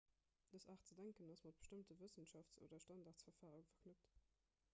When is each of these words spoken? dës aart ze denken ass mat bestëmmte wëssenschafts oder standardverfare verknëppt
dës 0.53 0.65
aart 0.73 0.87
ze 0.87 0.95
denken 0.99 1.29
ass 1.33 1.43
mat 1.47 1.59
bestëmmte 1.59 1.99
wëssenschafts 2.01 2.59
oder 2.69 2.81
standardverfare 2.87 3.63
verknëppt 3.71 4.19